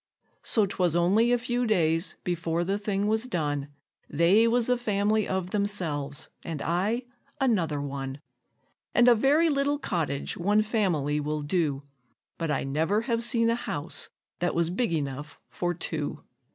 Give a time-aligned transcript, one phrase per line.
[0.41, 3.67] So 'twas only a few days before the thing was done
[4.09, 7.03] They was a family of themselves, and I
[7.39, 8.19] another one;
[8.95, 11.83] And a very little cottage one family will do,
[12.39, 14.09] But I never have seen a house
[14.39, 16.23] that was big enough for two.